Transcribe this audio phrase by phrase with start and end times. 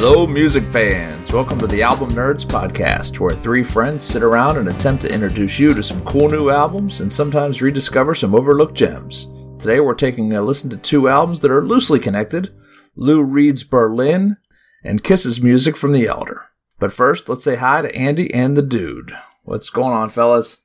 [0.00, 1.32] Hello, music fans.
[1.32, 5.58] Welcome to the Album Nerds Podcast, where three friends sit around and attempt to introduce
[5.58, 9.26] you to some cool new albums and sometimes rediscover some overlooked gems.
[9.58, 12.54] Today, we're taking a listen to two albums that are loosely connected
[12.94, 14.36] Lou Reed's Berlin
[14.84, 16.44] and Kiss's music from The Elder.
[16.78, 19.18] But first, let's say hi to Andy and the Dude.
[19.46, 20.58] What's going on, fellas?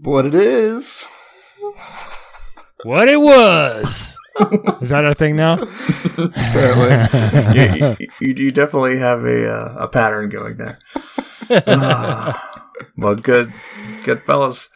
[0.00, 1.08] What it is.
[2.84, 4.16] What it was.
[4.80, 5.54] Is that our thing now?
[6.16, 10.78] Apparently, you, you, you definitely have a uh, a pattern going there.
[11.66, 13.52] Ah, well, good,
[14.04, 14.68] good fellas.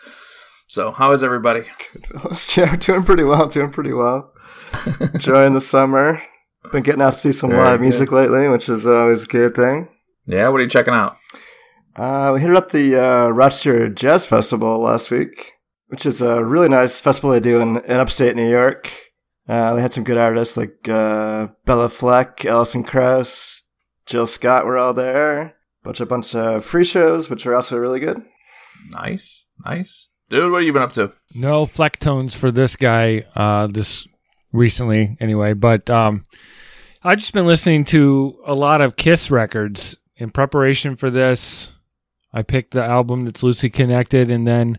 [0.67, 1.65] So, how is everybody?
[1.93, 4.33] Good fellas, yeah, doing pretty well, doing pretty well.
[5.01, 6.21] Enjoying the summer.
[6.73, 7.83] Been getting out to see some Very live good.
[7.83, 9.89] music lately, which is always a good thing.
[10.27, 11.17] Yeah, what are you checking out?
[11.95, 15.53] Uh, we hit up the uh, Rochester Jazz Festival last week,
[15.89, 18.91] which is a really nice festival they do in, in upstate New York.
[19.47, 23.63] Uh, they had some good artists like uh, Béla Fleck, Alison Krauss,
[24.07, 25.57] Jill Scott were all there.
[25.83, 28.23] Bunch a bunch of free shows, which are also really good.
[28.93, 30.51] Nice, nice, dude.
[30.51, 31.13] What have you been up to?
[31.35, 34.07] No Flecktones for this guy uh this
[34.53, 36.25] recently anyway, but um
[37.03, 41.73] I've just been listening to a lot of Kiss records in preparation for this.
[42.33, 44.79] I picked the album that's loosely connected and then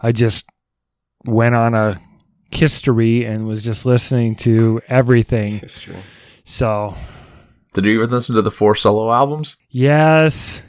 [0.00, 0.46] I just
[1.26, 2.00] went on a
[2.50, 5.58] history and was just listening to everything.
[5.58, 5.96] History.
[6.44, 6.94] So,
[7.74, 9.56] Did you even listen to the four solo albums?
[9.70, 10.60] yes.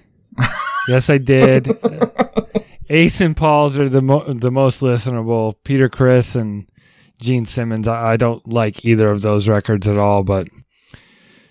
[0.87, 1.67] yes, I did.
[2.89, 5.55] Ace and Paul's are the mo- the most listenable.
[5.63, 6.67] Peter Criss and
[7.19, 7.87] Gene Simmons.
[7.87, 10.47] I-, I don't like either of those records at all, but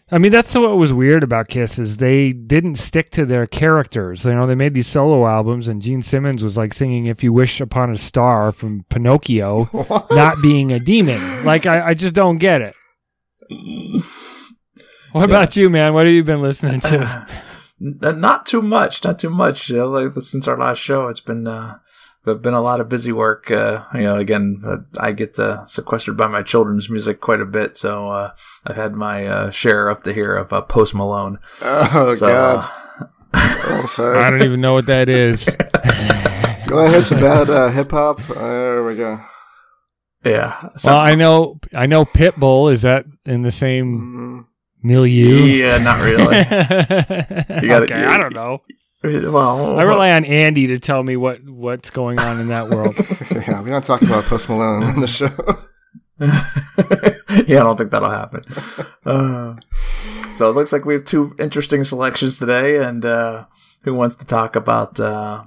[0.09, 4.25] I mean that's what was weird about Kiss is they didn't stick to their characters.
[4.25, 7.33] You know, they made these solo albums, and Gene Simmons was like singing "If You
[7.33, 9.69] Wish Upon a Star" from Pinocchio,
[10.13, 11.45] not being a demon.
[11.45, 12.75] Like I, I just don't get it.
[15.11, 15.93] What about you, man?
[15.93, 17.27] What have you been listening to?
[17.79, 19.69] Not too much, not too much.
[19.69, 21.79] You know, like since our last show, it's been uh,
[22.27, 23.51] been a lot of busy work.
[23.51, 27.47] Uh, you know, again, uh, I get uh, sequestered by my children's music quite a
[27.47, 28.33] bit, so uh,
[28.67, 31.39] I've had my uh, share up to here of uh, Post Malone.
[31.63, 32.59] Oh, So, God.
[33.01, 33.07] uh,
[33.69, 34.19] Oh, I'm sorry.
[34.19, 35.47] I don't even know what that is.
[35.47, 38.19] You want to hear some bad uh, hip hop?
[38.27, 39.21] There we go.
[40.25, 40.71] yeah.
[40.77, 42.05] So, Well, I know, I know.
[42.05, 44.47] Pitbull is that in the same Mm,
[44.83, 45.45] milieu?
[45.45, 46.37] yeah, not really.
[47.63, 48.63] you gotta- okay, I don't know.
[49.03, 52.95] Well, I rely on Andy to tell me what what's going on in that world.
[53.31, 55.31] yeah, we don't talk about Post Malone on the show.
[57.47, 58.43] yeah, I don't think that'll happen.
[59.05, 59.57] Uh,
[60.33, 63.47] so it looks like we have two interesting selections today, and uh,
[63.83, 65.45] who wants to talk about uh,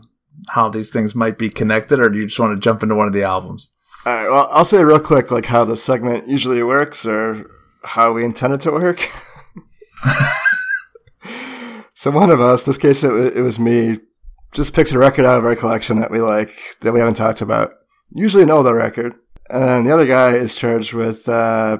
[0.50, 3.08] how these things might be connected, or do you just want to jump into one
[3.08, 3.72] of the albums?
[4.06, 7.50] All right, well, I'll say real quick, like how the segment usually works, or
[7.84, 9.10] how we intend it to work.
[12.00, 14.00] so one of us, this case it, it was me,
[14.54, 17.42] just picks a record out of our collection that we like that we haven't talked
[17.42, 17.74] about.
[18.12, 19.16] Usually know the record,
[19.50, 21.80] and then the other guy is charged with uh,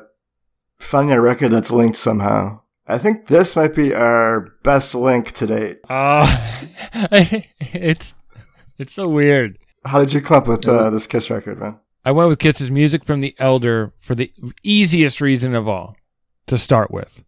[0.78, 2.60] finding a record that's linked somehow.
[2.86, 5.80] I think this might be our best link to date.
[5.88, 6.28] Uh,
[7.62, 8.14] it's
[8.78, 9.58] it's so weird.
[9.86, 11.80] How did you come up with uh, this Kiss record, man?
[12.04, 15.96] I went with Kiss's music from the Elder for the easiest reason of all
[16.48, 17.24] to start with.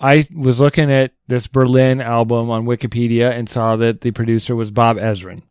[0.00, 4.70] I was looking at this Berlin album on Wikipedia and saw that the producer was
[4.70, 5.42] Bob Ezrin.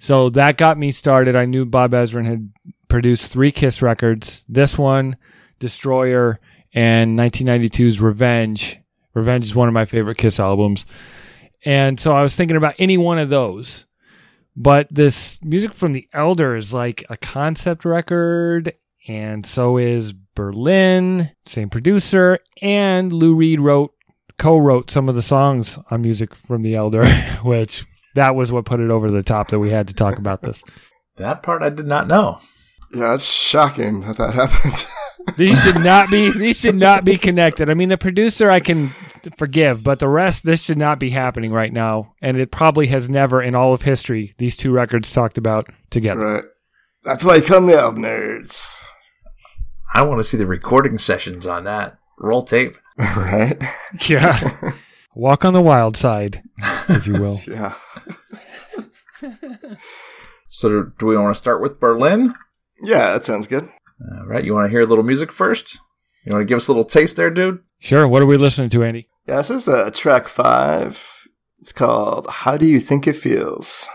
[0.00, 1.36] So that got me started.
[1.36, 2.50] I knew Bob Ezrin had
[2.88, 5.16] produced three Kiss records this one,
[5.58, 6.40] Destroyer,
[6.72, 8.78] and 1992's Revenge.
[9.14, 10.86] Revenge is one of my favorite Kiss albums.
[11.64, 13.86] And so I was thinking about any one of those.
[14.54, 18.72] But this music from the Elder is like a concept record,
[19.06, 23.92] and so is Berlin, same producer, and Lou Reed wrote
[24.38, 27.06] co-wrote some of the songs on music from the Elder,
[27.42, 27.84] which
[28.14, 30.62] that was what put it over the top that we had to talk about this.
[31.16, 32.40] That part I did not know.
[32.92, 34.86] Yeah, it's shocking that that happened.
[35.36, 37.68] These should not be these should not be connected.
[37.68, 38.94] I mean, the producer I can
[39.36, 43.08] forgive, but the rest this should not be happening right now, and it probably has
[43.08, 46.20] never in all of history these two records talked about together.
[46.20, 46.44] right.
[47.04, 48.78] That's why you come the album nerds.
[49.94, 51.98] I want to see the recording sessions on that.
[52.18, 52.76] Roll tape.
[52.98, 53.60] right?
[54.08, 54.72] Yeah.
[55.14, 56.42] Walk on the wild side,
[56.88, 57.40] if you will.
[57.48, 57.74] Yeah.
[60.48, 62.34] So do, do we want to start with Berlin?
[62.82, 63.64] Yeah, that sounds good.
[63.64, 64.44] All right.
[64.44, 65.80] You want to hear a little music first?
[66.24, 67.62] You want to give us a little taste there, dude?
[67.78, 68.06] Sure.
[68.06, 69.08] What are we listening to, Andy?
[69.26, 71.02] Yeah, this is uh, track five.
[71.60, 73.88] It's called How Do You Think It Feels?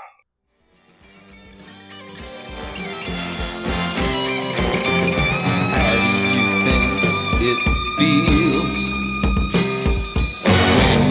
[8.01, 8.07] Do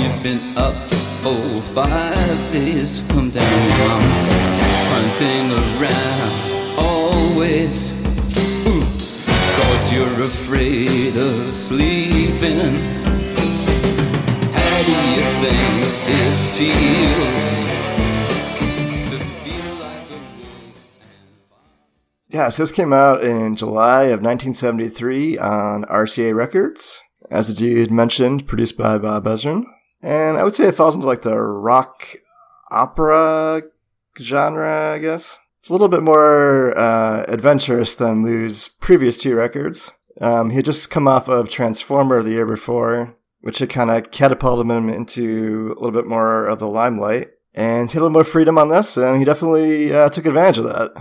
[0.01, 0.75] you've been up
[1.23, 4.01] when you five days come down,
[4.97, 6.33] one thing around
[6.79, 7.93] always.
[8.67, 8.85] Ooh,
[9.57, 12.75] Cause you're afraid of sleeping.
[14.57, 15.85] How do you think
[16.19, 17.50] it feels
[22.33, 27.91] Yeah, so this came out in July of 1973 on RCA Records, as the dude
[27.91, 29.65] mentioned, produced by Bob Ezrin.
[30.01, 32.15] And I would say it falls into like the rock
[32.71, 33.63] opera
[34.21, 35.41] genre, I guess.
[35.59, 39.91] It's a little bit more uh, adventurous than Lou's previous two records.
[40.21, 44.13] Um, he had just come off of Transformer the year before, which had kind of
[44.13, 47.31] catapulted him into a little bit more of the limelight.
[47.55, 50.59] And he had a little more freedom on this, and he definitely uh, took advantage
[50.59, 50.93] of that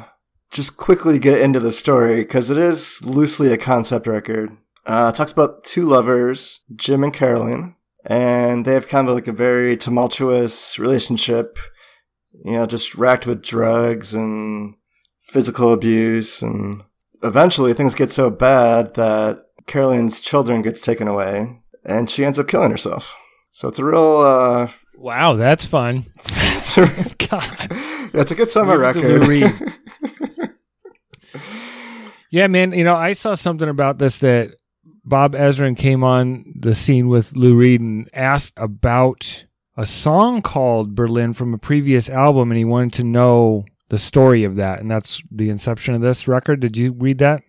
[0.51, 4.55] just quickly get into the story because it is loosely a concept record.
[4.85, 7.75] Uh, it talks about two lovers, Jim and Carolyn,
[8.05, 11.59] and they have kind of like a very tumultuous relationship.
[12.43, 14.75] You know, just racked with drugs and
[15.21, 16.81] physical abuse, and
[17.21, 22.47] eventually things get so bad that Carolyn's children gets taken away, and she ends up
[22.47, 23.15] killing herself.
[23.51, 24.69] So it's a real, uh,
[24.99, 26.05] Wow, that's fun.
[26.17, 26.85] it's a,
[27.29, 27.57] God.
[27.71, 29.23] yeah, it's a good summer record.
[32.29, 32.71] Yeah, man.
[32.71, 34.55] You know, I saw something about this that
[35.03, 39.45] Bob Ezrin came on the scene with Lou Reed and asked about
[39.75, 44.43] a song called Berlin from a previous album, and he wanted to know the story
[44.43, 46.59] of that, and that's the inception of this record.
[46.59, 47.41] Did you read that?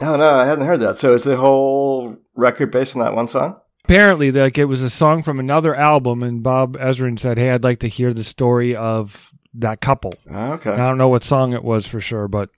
[0.00, 0.98] No, no, I hadn't heard that.
[0.98, 3.58] So is the whole record based on that one song?
[3.84, 7.64] Apparently, like it was a song from another album, and Bob Ezrin said, "Hey, I'd
[7.64, 10.70] like to hear the story of that couple." Ah, Okay.
[10.72, 12.50] And I don't know what song it was for sure, but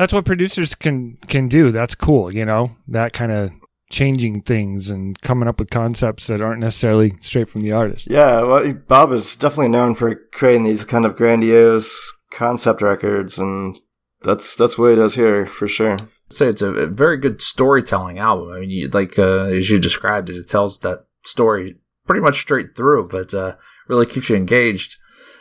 [0.00, 1.70] that's what producers can can do.
[1.70, 3.50] That's cool, you know, that kind of
[3.90, 8.08] changing things and coming up with concepts that aren't necessarily straight from the artist.
[8.08, 13.76] Yeah, well, Bob is definitely known for creating these kind of grandiose concept records, and
[14.22, 15.98] that's that's what he does here for sure.
[16.30, 18.52] say it's a, a very good storytelling album.
[18.52, 21.76] I mean, you, like uh, as you described it, it tells that story
[22.06, 23.56] pretty much straight through, but uh,
[23.86, 24.96] really keeps you engaged.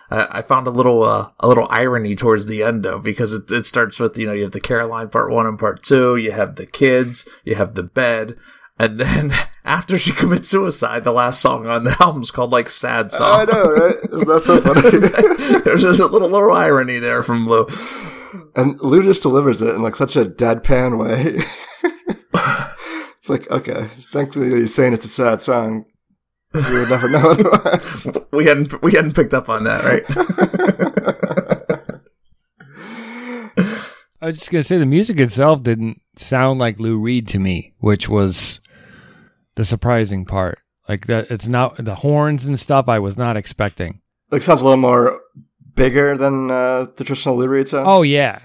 [0.10, 3.50] I I found a little uh, a little irony towards the end though, because it,
[3.52, 6.32] it starts with you know you have the Caroline part one and part two, you
[6.32, 8.38] have the kids, you have the bed,
[8.78, 9.32] and then
[9.66, 13.22] after she commits suicide, the last song on the album is called like "Sad Song."
[13.22, 13.96] Oh I know, right?
[14.14, 15.62] Isn't that so funny?
[15.64, 17.68] There's just a little little irony there from Lou.
[18.56, 21.44] and Lou just delivers it in like such a deadpan way.
[23.18, 25.86] it's like, okay, thankfully he's saying it's a sad song.
[26.56, 28.07] So we would never know otherwise.
[28.31, 30.06] We hadn't we hadn't picked up on that, right?
[34.22, 37.74] I was just gonna say the music itself didn't sound like Lou Reed to me,
[37.80, 38.60] which was
[39.56, 40.60] the surprising part.
[40.90, 42.90] Like that, it's not the horns and stuff.
[42.90, 44.01] I was not expecting.
[44.31, 45.22] like sounds a little more
[45.75, 47.86] bigger than uh, the traditional Lou Reed sound.
[47.88, 48.40] Oh yeah,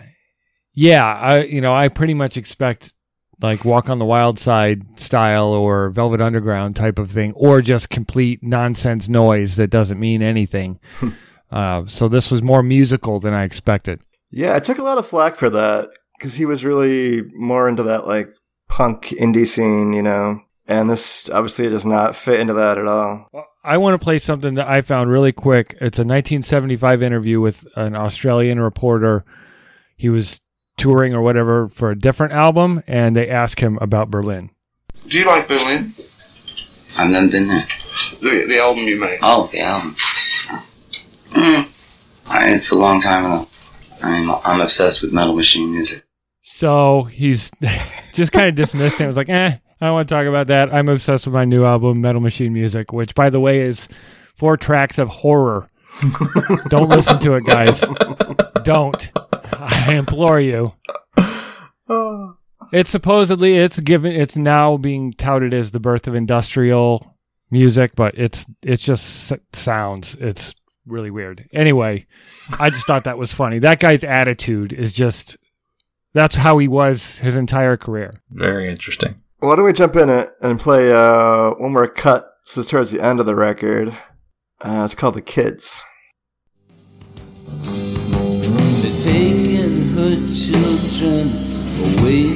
[0.75, 1.05] yeah.
[1.05, 2.93] I you know I pretty much expect
[3.44, 7.91] like Walk on the Wild Side style or Velvet Underground type of thing, or just
[7.91, 10.81] complete nonsense noise that doesn't mean anything.
[11.52, 14.00] uh, so this was more musical than I expected.
[14.31, 17.82] Yeah, I took a lot of flack for that because he was really more into
[17.85, 18.31] that like
[18.69, 20.41] punk indie scene, you know.
[20.67, 23.29] And this obviously does not fit into that at all.
[23.63, 25.72] I want to play something that I found really quick.
[25.74, 29.27] It's a 1975 interview with an Australian reporter.
[29.96, 30.41] He was
[30.77, 34.51] touring or whatever for a different album, and they asked him about Berlin.
[35.09, 35.95] Do you like Berlin?
[36.97, 37.67] I've never been there.
[38.21, 39.19] The, the album you made?
[39.23, 39.97] Oh, the album.
[41.31, 41.69] Mm.
[42.27, 43.49] I mean, it's a long time ago.
[44.03, 46.05] I mean, I'm obsessed with Metal Machine music.
[46.43, 47.51] So he's
[48.13, 49.07] just kind of dismissed it.
[49.07, 50.73] Was like, eh, I don't want to talk about that.
[50.73, 53.89] I'm obsessed with my new album, Metal Machine Music, which, by the way, is
[54.37, 55.69] four tracks of horror.
[56.69, 57.82] Don't listen to it, guys.
[58.65, 59.10] Don't.
[59.53, 60.74] I implore you.
[62.72, 67.15] It's supposedly it's given it's now being touted as the birth of industrial
[67.48, 70.17] music, but it's it's just sounds.
[70.17, 71.48] It's really weird.
[71.53, 72.06] Anyway,
[72.58, 73.60] I just thought that was funny.
[73.60, 75.36] That guy's attitude is just
[76.15, 78.20] that's how he was his entire career.
[78.31, 79.17] Very interesting.
[79.39, 82.39] Why don't we jump in it and play uh, one more cut?
[82.44, 83.94] This is towards the end of the record.
[84.65, 85.85] Uh, it's called The Kids.
[88.81, 91.29] They're taking her children
[91.85, 92.31] away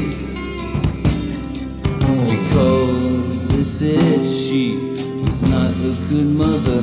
[2.29, 4.77] because they said she
[5.25, 6.83] was not a good mother.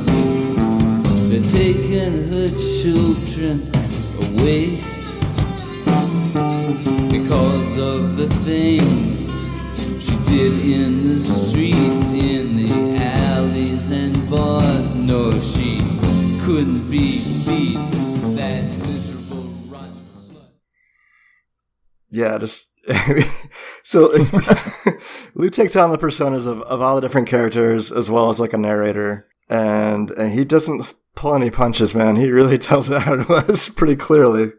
[1.28, 2.48] They're taking her
[2.82, 3.70] children
[4.26, 4.80] away
[7.08, 9.30] because of the things
[10.02, 12.05] she did in the streets,
[16.56, 17.74] couldn't be beat.
[18.34, 20.52] That miserable slut.
[22.08, 22.68] Yeah, just.
[23.82, 24.08] so
[25.34, 28.54] Lou takes on the personas of, of all the different characters as well as like
[28.54, 32.16] a narrator and and he doesn't pull any punches, man.
[32.16, 34.52] He really tells it how it was pretty clearly.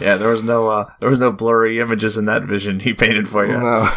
[0.00, 3.28] yeah, there was no uh, there was no blurry images in that vision he painted
[3.28, 3.58] for you.
[3.58, 3.90] No.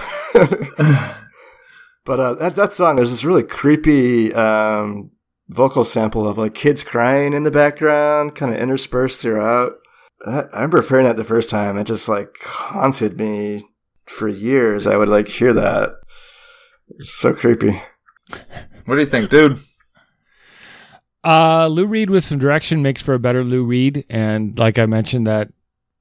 [2.04, 5.12] but uh, that that song, there's this really creepy um,
[5.50, 9.74] vocal sample of like kids crying in the background, kind of interspersed throughout.
[10.26, 11.78] I remember hearing that the first time.
[11.78, 13.66] It just like haunted me
[14.06, 14.88] for years.
[14.88, 15.96] I would like hear that.
[16.98, 17.82] It's so creepy.
[18.86, 19.60] What do you think, dude?
[21.24, 24.86] Uh, Lou Reed with some direction makes for a better Lou Reed, and like I
[24.86, 25.50] mentioned, that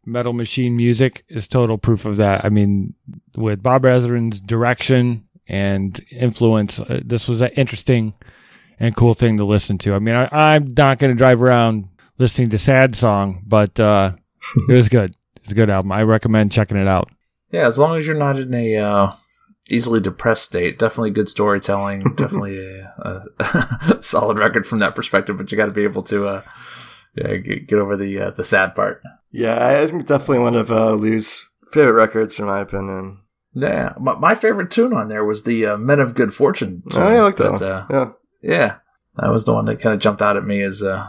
[0.05, 2.45] Metal Machine music is total proof of that.
[2.45, 2.95] I mean,
[3.37, 8.15] with Bob Ezrin's direction and influence, uh, this was an interesting
[8.83, 9.95] and cool thing to listen to.
[9.95, 14.17] I mean, I, am not going to drive around listening to sad song, but uh,
[14.69, 15.15] it was good.
[15.37, 15.93] It's a good album.
[15.93, 17.09] I recommend checking it out.
[17.53, 19.13] Yeah, as long as you're not in a uh,
[19.71, 22.03] easily depressed state, definitely good storytelling.
[22.17, 25.37] definitely a, a solid record from that perspective.
[25.37, 26.43] But you got to be able to uh,
[27.15, 29.01] yeah, get, get over the uh, the sad part.
[29.31, 33.19] Yeah, I think definitely one of uh, Lou's favorite records, in my opinion.
[33.55, 37.03] Yeah, my, my favorite tune on there was the uh, "Men of Good Fortune." Tune,
[37.03, 37.63] oh, yeah, I like that.
[37.63, 38.11] uh, yeah,
[38.43, 38.77] yeah,
[39.17, 41.07] that was the one that kind of jumped out at me as uh,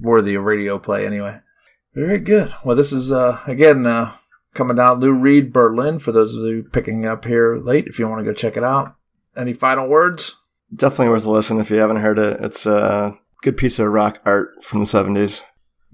[0.00, 1.06] worthy of radio play.
[1.06, 1.38] Anyway,
[1.94, 2.54] very good.
[2.64, 4.14] Well, this is uh, again uh,
[4.54, 5.98] coming down Lou Reed, Berlin.
[5.98, 8.64] For those of you picking up here late, if you want to go check it
[8.64, 8.96] out.
[9.36, 10.36] Any final words?
[10.74, 12.40] Definitely worth a listen if you haven't heard it.
[12.40, 15.42] It's a good piece of rock art from the seventies.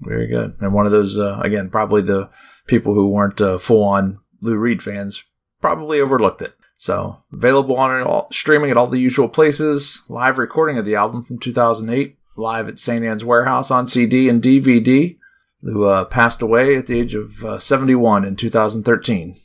[0.01, 0.55] Very good.
[0.61, 2.29] And one of those, uh, again, probably the
[2.67, 5.25] people who weren't uh, full on Lou Reed fans
[5.61, 6.53] probably overlooked it.
[6.79, 10.01] So available on all, streaming at all the usual places.
[10.07, 13.03] Live recording of the album from 2008, live at St.
[13.03, 15.17] Ann's Warehouse on CD and DVD.
[15.61, 19.35] Who uh, passed away at the age of uh, 71 in 2013.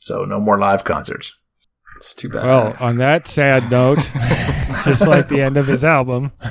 [0.00, 1.34] So no more live concerts.
[1.96, 2.44] It's too bad.
[2.44, 3.96] Well, on that sad note,
[4.84, 6.32] just like the end of his album.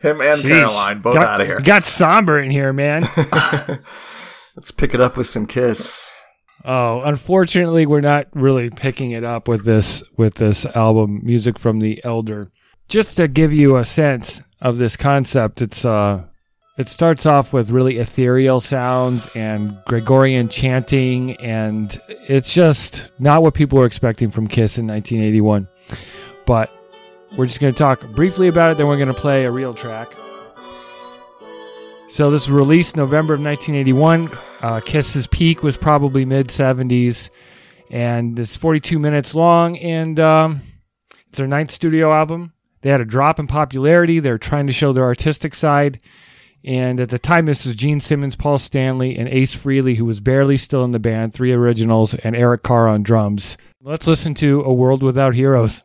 [0.00, 0.48] Him and Jeez.
[0.48, 1.60] Caroline both got, out of here.
[1.60, 3.06] Got somber in here, man.
[4.56, 6.10] Let's pick it up with some Kiss.
[6.64, 11.78] Oh, unfortunately, we're not really picking it up with this with this album, music from
[11.78, 12.50] the Elder.
[12.88, 16.24] Just to give you a sense of this concept, it's uh,
[16.76, 23.54] it starts off with really ethereal sounds and Gregorian chanting, and it's just not what
[23.54, 25.68] people were expecting from Kiss in 1981.
[26.46, 26.70] But
[27.36, 29.72] we're just going to talk briefly about it, then we're going to play a real
[29.72, 30.12] track.
[32.10, 34.36] So this was released November of 1981.
[34.60, 37.30] Uh, Kiss's peak was probably mid 70s,
[37.88, 40.60] and it's 42 minutes long, and um,
[41.28, 42.52] it's their ninth studio album.
[42.82, 44.18] They had a drop in popularity.
[44.18, 46.00] They're trying to show their artistic side.
[46.64, 50.18] And at the time, this was Gene Simmons, Paul Stanley, and Ace Frehley, who was
[50.20, 53.56] barely still in the band, three originals, and Eric Carr on drums.
[53.80, 55.82] Let's listen to A World Without Heroes.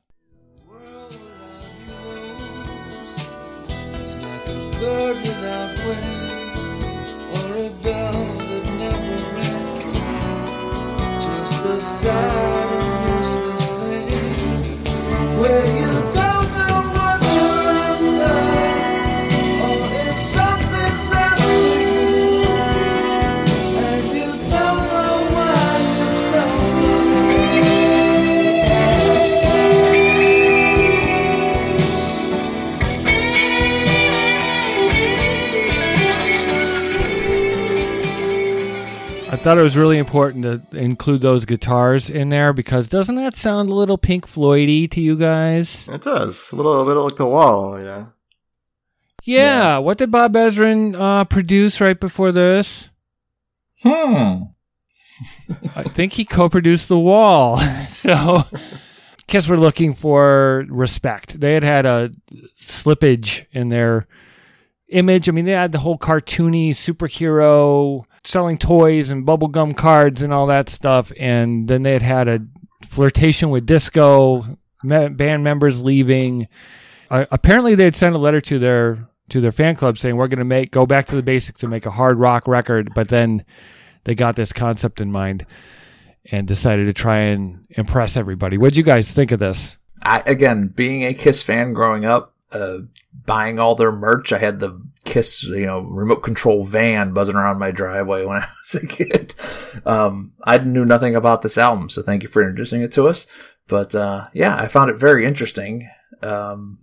[39.46, 43.70] Thought it was really important to include those guitars in there because doesn't that sound
[43.70, 45.88] a little Pink Floydy to you guys?
[45.88, 46.52] It does.
[46.52, 48.08] A little, a little like the wall, yeah.
[49.24, 49.44] Yeah.
[49.44, 49.78] yeah.
[49.78, 52.90] What did Bob Ezrin uh, produce right before this?
[53.84, 54.46] Hmm.
[55.76, 57.60] I think he co-produced The Wall.
[57.90, 58.46] so,
[59.28, 61.40] Kiss were looking for respect.
[61.40, 62.10] They had had a
[62.60, 64.08] slippage in their
[64.90, 65.30] image.
[65.30, 70.48] I mean, they had the whole cartoony superhero selling toys and bubblegum cards and all
[70.48, 71.12] that stuff.
[71.20, 72.40] And then they had had a
[72.86, 76.48] flirtation with disco, me- band members leaving.
[77.10, 80.28] Uh, apparently, they had sent a letter to their to their fan club saying we're
[80.28, 82.92] going to make go back to the basics and make a hard rock record.
[82.94, 83.44] But then
[84.04, 85.46] they got this concept in mind
[86.32, 88.58] and decided to try and impress everybody.
[88.58, 89.78] What'd you guys think of this?
[90.02, 92.80] I, again, being a Kiss fan growing up, uh,
[93.26, 94.32] buying all their merch.
[94.32, 98.48] I had the Kiss, you know, remote control van buzzing around my driveway when I
[98.48, 99.34] was a kid.
[99.86, 103.28] Um, I knew nothing about this album, so thank you for introducing it to us.
[103.68, 105.90] But uh, yeah, I found it very interesting.
[106.22, 106.80] Um,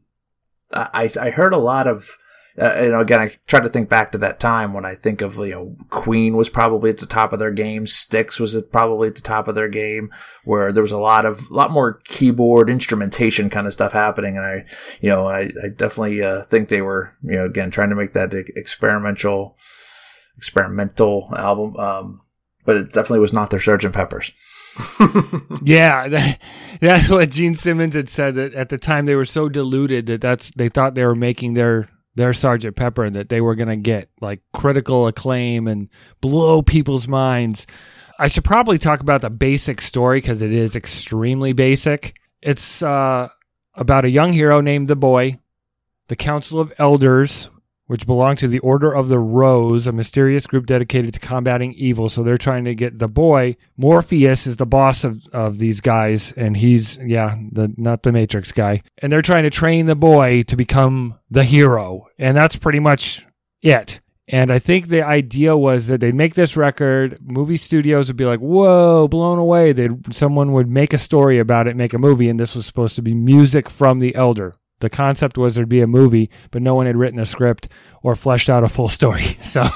[0.73, 2.17] I, I heard a lot of
[2.61, 5.23] uh, you know, again, I try to think back to that time when I think
[5.23, 7.87] of, you know, Queen was probably at the top of their game.
[7.87, 10.13] Styx was at, probably at the top of their game
[10.45, 14.37] where there was a lot of, a lot more keyboard instrumentation kind of stuff happening.
[14.37, 14.65] And I,
[15.01, 18.13] you know, I, I definitely, uh, think they were, you know, again, trying to make
[18.13, 19.57] that experimental,
[20.37, 21.77] experimental album.
[21.77, 22.21] Um,
[22.67, 23.93] but it definitely was not their Sgt.
[23.93, 24.31] Peppers.
[25.63, 26.39] yeah, that,
[26.81, 30.21] that's what Gene Simmons had said that at the time they were so deluded that
[30.21, 33.69] that's they thought they were making their their Sergeant Pepper and that they were going
[33.69, 35.89] to get like critical acclaim and
[36.21, 37.67] blow people's minds.
[38.19, 42.17] I should probably talk about the basic story because it is extremely basic.
[42.41, 43.29] It's uh,
[43.75, 45.39] about a young hero named the Boy.
[46.09, 47.49] The Council of Elders
[47.93, 52.09] which belong to the Order of the Rose, a mysterious group dedicated to combating evil.
[52.09, 53.57] So they're trying to get the boy.
[53.77, 58.51] Morpheus is the boss of, of these guys, and he's, yeah, the not the Matrix
[58.51, 58.81] guy.
[58.97, 62.07] And they're trying to train the boy to become the hero.
[62.19, 63.27] And that's pretty much
[63.61, 64.01] it.
[64.27, 68.25] And I think the idea was that they'd make this record, movie studios would be
[68.25, 69.75] like, whoa, blown away.
[69.75, 72.95] They'd, someone would make a story about it, make a movie, and this was supposed
[72.95, 76.75] to be music from the elder the concept was there'd be a movie, but no
[76.75, 77.69] one had written a script
[78.03, 79.39] or fleshed out a full story.
[79.47, 79.67] So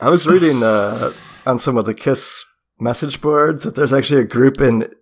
[0.00, 1.12] I was reading uh,
[1.46, 2.44] on some of the Kiss
[2.78, 4.92] message boards that there's actually a group in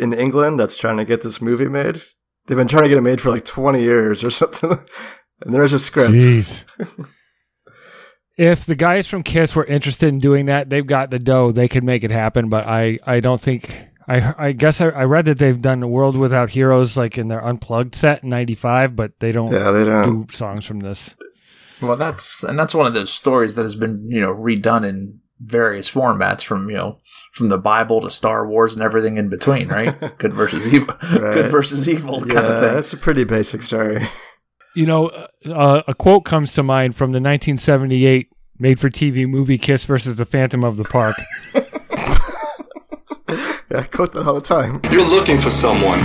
[0.00, 2.02] in England that's trying to get this movie made.
[2.46, 4.78] They've been trying to get it made for like 20 years or something,
[5.42, 6.64] and there's a script.
[8.36, 11.52] If the guys from Kiss were interested in doing that, they've got the dough.
[11.52, 15.04] They could make it happen, but I, I don't think I I guess I, I
[15.04, 18.94] read that they've done a World Without Heroes like in their unplugged set in '95,
[18.94, 19.50] but they don't.
[19.50, 21.14] Yeah, they don't do songs from this.
[21.80, 25.20] Well, that's and that's one of those stories that has been you know redone in
[25.40, 26.98] various formats from you know
[27.32, 29.98] from the Bible to Star Wars and everything in between, right?
[30.18, 31.34] Good versus evil, right.
[31.34, 32.74] good versus evil yeah, kind of thing.
[32.74, 34.06] That's a pretty basic story.
[34.74, 35.08] You know,
[35.46, 40.64] uh, a quote comes to mind from the 1978 made-for-TV movie Kiss versus the Phantom
[40.64, 41.16] of the Park.
[43.70, 44.80] Yeah, I quote that all the time.
[44.90, 46.00] You're looking for someone,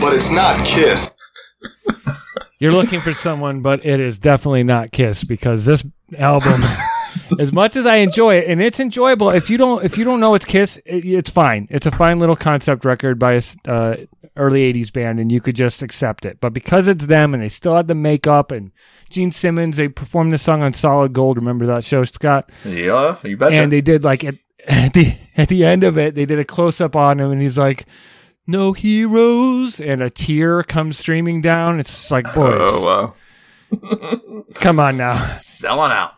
[0.00, 1.10] but it's not Kiss.
[2.58, 5.84] You're looking for someone, but it is definitely not Kiss because this
[6.16, 6.62] album,
[7.38, 9.30] as much as I enjoy it, and it's enjoyable.
[9.30, 11.68] If you don't, if you don't know it's Kiss, it, it's fine.
[11.70, 13.96] It's a fine little concept record by a uh,
[14.36, 16.40] early '80s band, and you could just accept it.
[16.40, 18.72] But because it's them, and they still had the makeup and
[19.08, 21.36] Gene Simmons, they performed the song on Solid Gold.
[21.36, 22.50] Remember that show, Scott?
[22.64, 23.62] Yeah, you betcha.
[23.62, 24.36] And they did like it
[24.86, 27.40] at the at the end of it, they did a close up on him, and
[27.40, 27.86] he's like,
[28.46, 31.80] "No heroes," and a tear comes streaming down.
[31.80, 33.14] It's like, boys, oh
[33.72, 36.12] wow, come on now, selling out.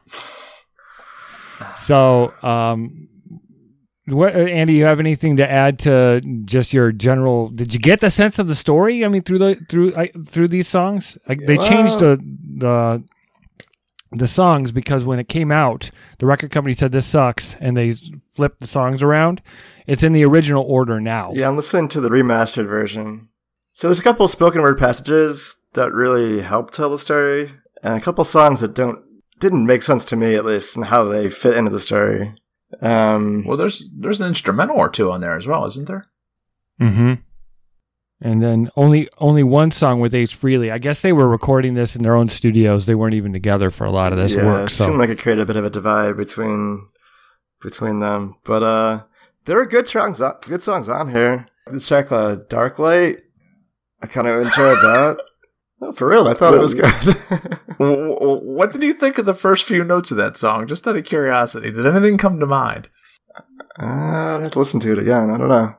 [1.76, 3.08] So, um,
[4.06, 7.50] what, Andy, you have anything to add to just your general?
[7.50, 9.04] Did you get the sense of the story?
[9.04, 12.20] I mean, through the through I, through these songs, like, they changed the
[12.58, 13.04] the
[14.12, 17.94] the songs because when it came out, the record company said this sucks, and they
[18.34, 19.40] flipped the songs around.
[19.86, 21.30] It's in the original order now.
[21.32, 23.28] Yeah, I'm listening to the remastered version.
[23.72, 28.00] So there's a couple spoken word passages that really help tell the story, and a
[28.00, 29.04] couple songs that don't
[29.38, 32.34] didn't make sense to me at least, and how they fit into the story.
[32.80, 36.06] Um, well, there's there's an instrumental or two on there as well, isn't there?
[36.80, 37.14] Mm-hmm
[38.20, 40.70] and then only only one song with Ace Frehley.
[40.70, 42.86] I guess they were recording this in their own studios.
[42.86, 44.70] They weren't even together for a lot of this yeah, work.
[44.70, 44.86] It so.
[44.86, 46.86] seemed like it created a bit of a divide between
[47.62, 48.36] between them.
[48.44, 49.02] But uh,
[49.44, 51.46] there are good songs good songs on here.
[51.66, 53.18] This track, uh, "Dark Light,"
[54.02, 55.18] I kind of enjoyed that.
[55.82, 56.92] Oh, for real, I thought it was good.
[57.78, 60.66] what did you think of the first few notes of that song?
[60.66, 62.90] Just out of curiosity, did anything come to mind?
[63.80, 65.30] Uh, I'd have to listen to it again.
[65.30, 65.74] I don't know.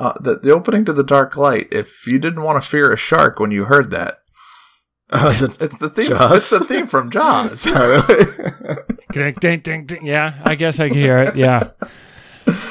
[0.00, 1.68] Uh, the, the opening to the Dark Light.
[1.70, 4.20] If you didn't want to fear a shark when you heard that,
[5.10, 6.08] uh, it it's the theme.
[6.08, 6.32] Jaws?
[6.36, 7.64] It's the theme from Jaws.
[9.12, 10.06] ding, ding, ding, ding.
[10.06, 11.36] Yeah, I guess I can hear it.
[11.36, 11.72] Yeah.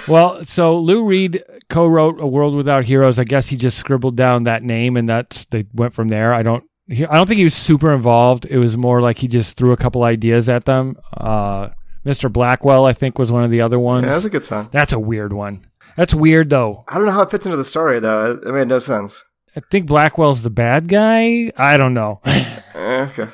[0.08, 4.46] Well, so Lou Reed co-wrote "A World Without Heroes." I guess he just scribbled down
[4.46, 6.34] that name, and that's they went from there.
[6.34, 6.64] I don't.
[6.88, 8.48] He, I don't think he was super involved.
[8.48, 10.98] It was more like he just threw a couple ideas at them.
[11.16, 11.70] Uh,
[12.04, 12.34] Mr.
[12.34, 14.06] Blackwell, I think, was one of the other ones.
[14.06, 14.70] Yeah, that's a good song.
[14.72, 15.69] That's a weird one.
[16.00, 16.86] That's weird, though.
[16.88, 18.40] I don't know how it fits into the story, though.
[18.42, 19.26] It, made no sense.
[19.54, 21.52] I think Blackwell's the bad guy.
[21.58, 22.22] I don't know.
[22.76, 23.28] Eh, okay.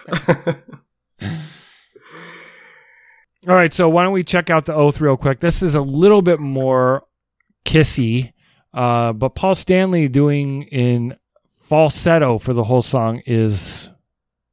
[3.48, 5.40] All right, so why don't we check out the oath real quick?
[5.40, 7.04] This is a little bit more
[7.64, 8.34] kissy,
[8.74, 11.16] uh, but Paul Stanley doing in
[11.62, 13.92] falsetto for the whole song is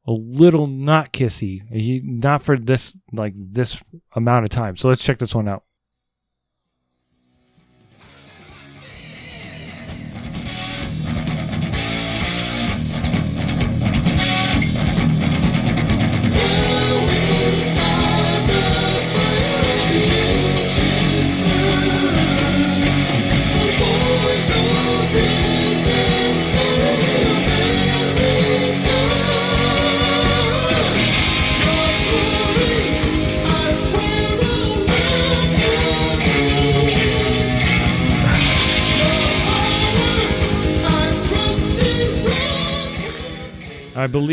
[0.06, 1.66] a little not kissy.
[1.72, 3.82] He, not for this like this
[4.14, 4.76] amount of time.
[4.76, 5.62] So let's check this one out.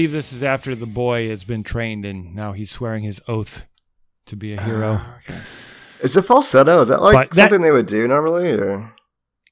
[0.10, 3.66] Believe this is after the boy has been trained and now he's swearing his oath
[4.26, 5.02] to be a ah, hero.
[6.02, 6.82] Is it falsetto?
[6.82, 8.52] Is that like But that- something they would do normally?
[8.52, 8.94] Or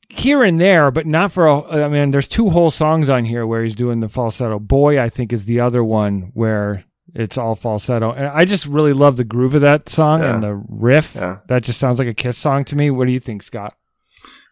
[0.10, 1.86] Here and there, but not for a.
[1.86, 4.58] I mean, there's two whole songs on here where he's doing the falsetto.
[4.58, 8.12] Boy, I think, is the other one where it's all falsetto.
[8.12, 11.16] And I just really love the groove of that song and the riff.
[11.16, 11.40] Yeah.
[11.48, 12.90] That just sounds like a Kiss song to me.
[12.90, 13.76] What do you think, Scott?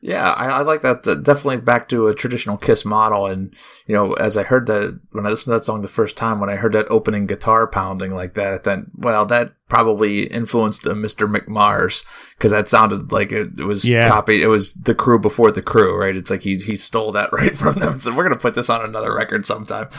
[0.07, 1.07] Yeah, I, I like that.
[1.07, 3.25] Uh, definitely back to a traditional Kiss model.
[3.25, 3.55] And,
[3.87, 6.39] you know, as I heard that, when I listened to that song the first time,
[6.39, 10.85] when I heard that opening guitar pounding like that, I thought, well, that probably influenced
[10.85, 11.27] uh, Mr.
[11.27, 12.05] Mick Mars
[12.37, 14.07] because that sounded like it, it was Yeah.
[14.07, 14.41] copied.
[14.41, 16.15] It was the crew before the crew, right?
[16.15, 17.97] It's like he, he stole that right from them.
[17.97, 19.89] So we're going to put this on another record sometime.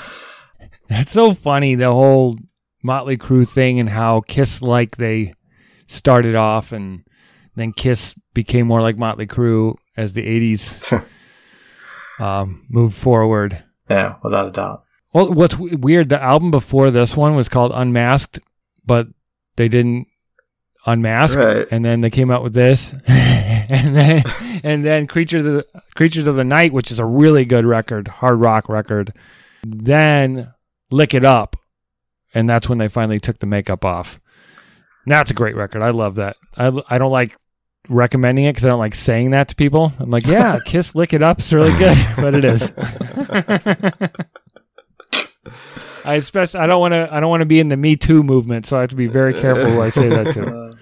[0.88, 2.38] That's so funny, the whole
[2.80, 5.34] Motley Crue thing and how Kiss like they
[5.88, 7.02] started off and
[7.56, 11.04] then Kiss became more like Motley Crue as the 80s
[12.20, 13.62] um, moved forward.
[13.88, 14.84] Yeah, without a doubt.
[15.12, 18.40] Well, what's w- weird, the album before this one was called Unmasked,
[18.84, 19.08] but
[19.56, 20.06] they didn't
[20.84, 21.66] unmask, Right.
[21.70, 24.22] and then they came out with this, and then
[24.62, 28.08] and then Creatures of the Creatures of the Night, which is a really good record,
[28.08, 29.12] hard rock record.
[29.64, 30.52] Then
[30.90, 31.56] Lick It Up,
[32.34, 34.20] and that's when they finally took the makeup off.
[35.04, 35.82] And That's a great record.
[35.82, 36.36] I love that.
[36.56, 37.36] I I don't like
[37.88, 39.92] recommending it because I don't like saying that to people.
[39.98, 42.72] I'm like, yeah, Kiss Lick It Up is really good, but it is.
[46.04, 48.22] I especially I don't want to I don't want to be in the Me Too
[48.22, 50.70] movement, so I have to be very careful who I say that to.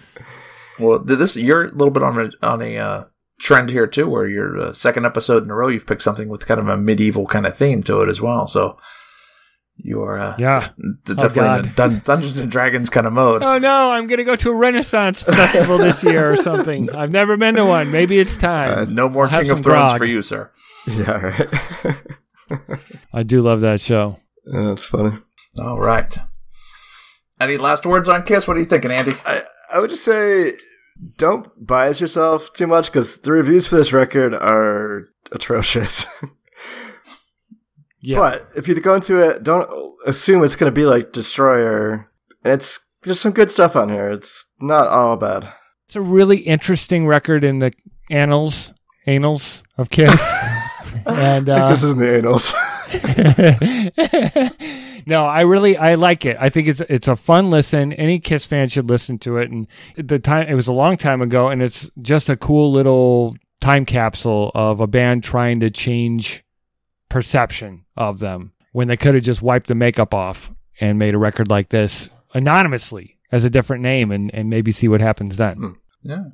[0.77, 3.05] Well, this you're a little bit on a on a uh,
[3.39, 6.49] trend here too, where your uh, second episode in a row you've picked something with
[6.49, 8.49] kind of a medieval kind of theme to it as well.
[8.49, 8.77] So
[9.77, 10.69] you are uh, Yeah.
[11.05, 13.43] d- definitely in a Dun- Dungeons and Dragons kind of mode.
[13.43, 16.95] Oh no, I'm gonna go to a Renaissance festival this year or something.
[16.95, 17.91] I've never been to one.
[17.91, 18.79] Maybe it's time.
[18.79, 19.99] Uh, no more I'll King of Thrones grog.
[19.99, 20.51] for you, sir.
[20.87, 21.45] yeah,
[21.83, 22.01] right.
[23.13, 24.19] I do love that show.
[24.47, 25.17] Yeah, That's funny.
[25.59, 26.17] All right.
[27.41, 28.47] Any last words on Kiss?
[28.47, 29.13] What are you thinking, Andy?
[29.27, 30.53] I, I would just say
[31.17, 36.07] don't bias yourself too much because the reviews for this record are atrocious.
[38.05, 38.19] Yeah.
[38.19, 42.11] But if you go into it, don't assume it's going to be like Destroyer.
[42.43, 44.11] And it's there's some good stuff on here.
[44.11, 45.51] It's not all bad.
[45.87, 47.73] It's a really interesting record in the
[48.11, 48.75] annals
[49.07, 50.21] annals of Kiss.
[51.07, 52.53] and uh, this isn't the annals.
[55.07, 56.37] no, I really I like it.
[56.39, 57.95] I think it's it's a fun listen.
[57.95, 59.51] Any Kiss fan should listen to it.
[59.51, 63.35] And the time it was a long time ago, and it's just a cool little
[63.63, 66.44] time capsule of a band trying to change
[67.15, 71.19] perception of them when they could have just wiped the makeup off and made a
[71.19, 75.77] record like this anonymously as a different name and, and maybe see what happens then.
[76.03, 76.25] Yeah.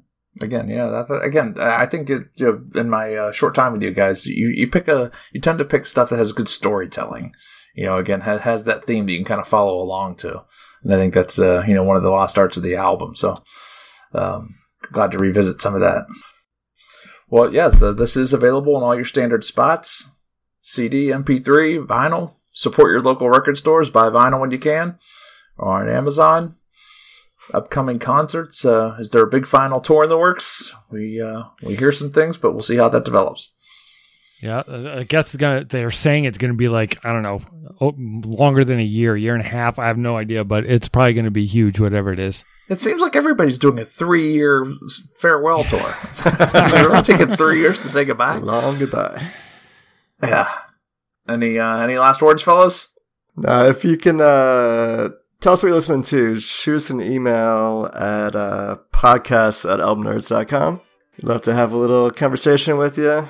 [0.41, 0.87] Again, yeah.
[0.87, 4.25] That, again, I think it, you know, in my uh, short time with you guys,
[4.25, 7.35] you, you pick a, you tend to pick stuff that has good storytelling.
[7.75, 10.45] You know, again, has, has that theme that you can kind of follow along to,
[10.83, 13.15] and I think that's uh, you know one of the lost arts of the album.
[13.15, 13.37] So,
[14.13, 14.55] um,
[14.91, 16.07] glad to revisit some of that.
[17.29, 20.09] Well, yes, this is available in all your standard spots:
[20.61, 22.35] CD, MP3, vinyl.
[22.53, 23.91] Support your local record stores.
[23.91, 24.99] Buy vinyl when you can,
[25.57, 26.57] or on Amazon
[27.55, 28.65] upcoming concerts.
[28.65, 30.75] Uh, is there a big final tour in the works?
[30.91, 33.55] We uh, we hear some things, but we'll see how that develops.
[34.43, 37.23] Yeah, uh, I guess it's gonna, they're saying it's going to be like, I don't
[37.23, 37.43] know,
[37.79, 39.79] oh, longer than a year, year and a half.
[39.79, 42.43] I have no idea, but it's probably going to be huge, whatever it is.
[42.71, 44.73] It seems like everybody's doing a three-year
[45.17, 45.95] farewell tour.
[46.25, 48.37] They're taking three years to say goodbye.
[48.37, 49.29] Long goodbye.
[50.23, 50.53] Yeah.
[51.29, 52.89] Any uh, any last words, fellas?
[53.37, 57.89] Now, if you can uh, tell us what you're listening to, shoot us an email
[57.95, 60.81] at uh, podcasts at albumnerds.com.
[61.17, 63.29] We'd love to have a little conversation with you.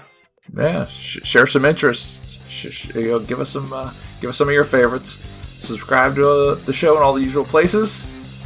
[0.57, 2.39] Yeah, sh- share some interests.
[2.49, 5.25] Sh- sh- you know, give us some uh, give us some of your favorites.
[5.61, 8.05] Subscribe to uh, the show in all the usual places.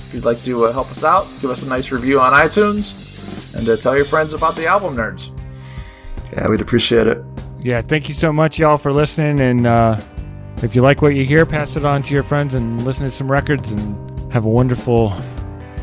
[0.09, 3.55] If you'd like to uh, help us out, give us a nice review on iTunes,
[3.57, 5.31] and uh, tell your friends about the album nerds.
[6.33, 7.25] Yeah, we'd appreciate it.
[7.65, 9.41] Yeah, thank you so much, y'all, for listening.
[9.41, 9.99] And uh,
[10.63, 13.11] if you like what you hear, pass it on to your friends and listen to
[13.11, 13.73] some records.
[13.73, 15.15] And have a wonderful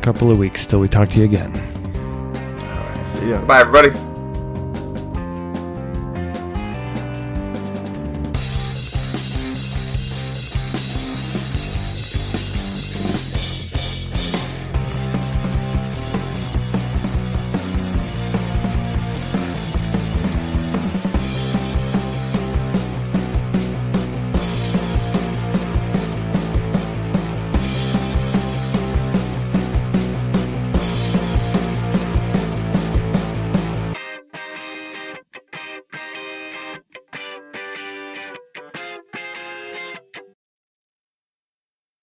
[0.04, 1.52] couple of weeks till we talk to you again.
[1.56, 3.42] All right, See ya.
[3.46, 4.11] Bye, everybody.